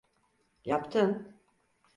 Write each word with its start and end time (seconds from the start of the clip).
Yaptın… 0.65 1.37